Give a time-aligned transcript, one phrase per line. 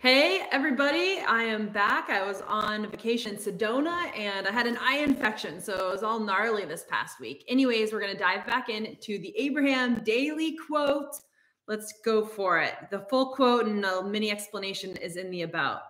[0.00, 2.08] Hey, everybody, I am back.
[2.08, 6.04] I was on vacation in Sedona and I had an eye infection, so it was
[6.04, 7.44] all gnarly this past week.
[7.48, 11.16] Anyways, we're going to dive back into the Abraham Daily Quote.
[11.66, 12.74] Let's go for it.
[12.92, 15.80] The full quote and a mini explanation is in the about.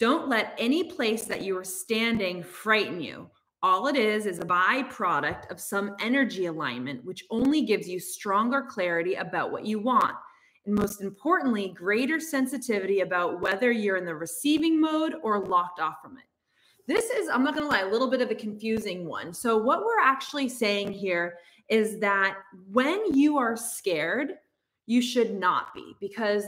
[0.00, 3.28] Don't let any place that you are standing frighten you.
[3.62, 8.62] All it is is a byproduct of some energy alignment, which only gives you stronger
[8.62, 10.14] clarity about what you want
[10.66, 16.18] most importantly, greater sensitivity about whether you're in the receiving mode or locked off from
[16.18, 16.24] it.
[16.86, 19.32] This is, I'm not going to lie, a little bit of a confusing one.
[19.32, 22.38] So, what we're actually saying here is that
[22.70, 24.34] when you are scared,
[24.86, 26.44] you should not be, because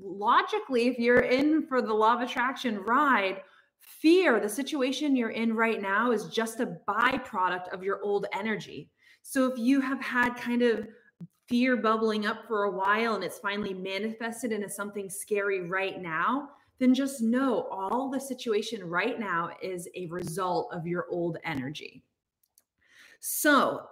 [0.00, 3.42] logically, if you're in for the law of attraction ride,
[3.80, 8.88] fear, the situation you're in right now, is just a byproduct of your old energy.
[9.22, 10.86] So, if you have had kind of
[11.48, 16.50] fear bubbling up for a while and it's finally manifested into something scary right now,
[16.78, 22.02] then just know all the situation right now is a result of your old energy.
[23.20, 23.86] So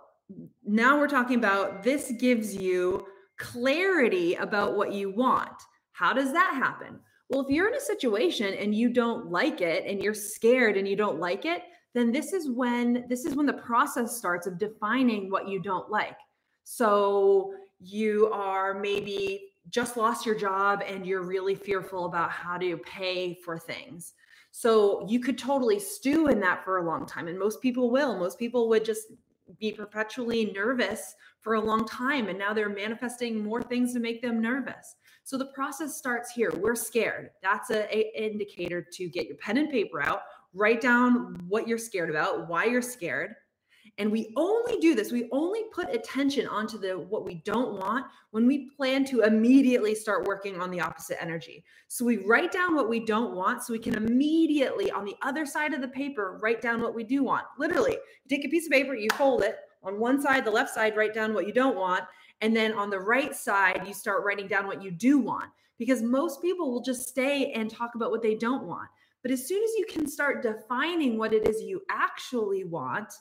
[0.65, 5.63] now we're talking about this gives you clarity about what you want.
[5.93, 6.99] How does that happen?
[7.29, 10.89] Well, if you're in a situation and you don't like it and you're scared and
[10.89, 11.63] you don't like it,
[11.95, 15.91] then this is when this is when the process starts of defining what you don't
[15.91, 16.17] like.
[16.65, 22.77] So you are maybe just lost your job and you're really fearful about how to
[22.79, 24.15] pay for things.
[24.53, 27.29] So you could totally stew in that for a long time.
[27.29, 28.19] And most people will.
[28.19, 29.07] Most people would just
[29.59, 32.29] be perpetually nervous for a long time.
[32.29, 34.97] And now they're manifesting more things to make them nervous.
[35.25, 36.53] So the process starts here.
[36.57, 37.31] We're scared.
[37.43, 40.23] That's a indicator to get your pen and paper out,
[40.55, 43.37] write down what you're scared about, why you're scared,
[43.99, 48.07] and we only do this, we only put attention onto the what we don't want
[48.31, 51.65] when we plan to immediately start working on the opposite energy.
[51.89, 55.47] So we write down what we don't want so we can immediately on the other
[55.47, 57.45] side of the paper write down what we do want.
[57.59, 57.97] Literally,
[58.29, 61.15] take a piece of paper, you fold it on one side, the left side, write
[61.15, 62.05] down what you don't want,
[62.41, 66.03] and then on the right side, you start writing down what you do want because
[66.03, 68.89] most people will just stay and talk about what they don't want.
[69.23, 73.13] But as soon as you can start defining what it is you actually want,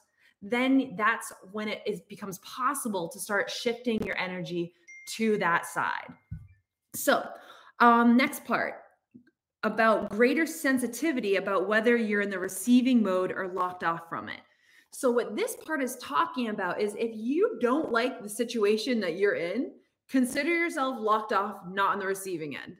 [0.41, 4.73] then that's when it is, becomes possible to start shifting your energy
[5.07, 6.13] to that side.
[6.95, 7.27] So,
[7.79, 8.75] um, next part
[9.63, 14.39] about greater sensitivity about whether you're in the receiving mode or locked off from it.
[14.91, 19.17] So, what this part is talking about is if you don't like the situation that
[19.17, 19.71] you're in,
[20.09, 22.77] consider yourself locked off, not on the receiving end.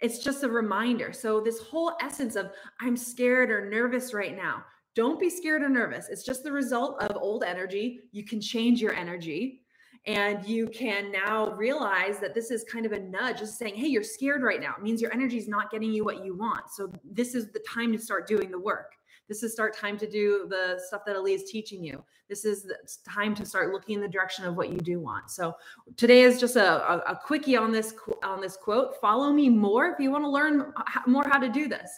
[0.00, 1.12] It's just a reminder.
[1.12, 5.68] So, this whole essence of I'm scared or nervous right now, don't be scared or
[5.68, 6.08] nervous.
[6.08, 8.00] It's just the result of old energy.
[8.12, 9.62] You can change your energy
[10.06, 13.38] and you can now realize that this is kind of a nudge.
[13.38, 14.74] Just saying hey you're scared right now.
[14.76, 16.70] It means your energy is not getting you what you want.
[16.70, 18.92] So this is the time to start doing the work.
[19.26, 22.04] This is start time to do the stuff that ali is teaching you.
[22.28, 22.70] This is
[23.08, 25.30] time to start looking in the direction of what you do want.
[25.30, 25.54] So
[25.96, 29.00] today is just a, a, a quickie on this on this quote.
[29.00, 30.72] Follow me more if you want to learn
[31.06, 31.90] more how to do this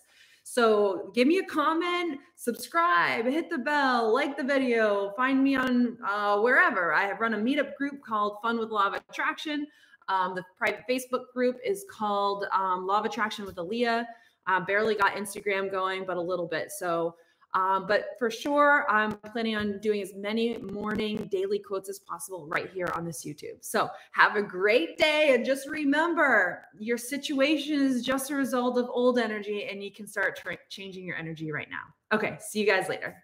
[0.48, 5.98] so give me a comment, subscribe, hit the bell, like the video, find me on
[6.06, 6.94] uh, wherever.
[6.94, 9.66] I have run a meetup group called Fun with Law of Attraction.
[10.08, 14.06] Um, the private Facebook group is called um, Law of Attraction with Aaliyah.
[14.46, 16.70] Uh, barely got Instagram going, but a little bit.
[16.70, 17.16] So
[17.56, 22.46] um, but for sure, I'm planning on doing as many morning daily quotes as possible
[22.46, 23.56] right here on this YouTube.
[23.62, 25.34] So have a great day.
[25.34, 30.06] And just remember your situation is just a result of old energy, and you can
[30.06, 32.16] start tra- changing your energy right now.
[32.16, 33.16] Okay, see you guys later.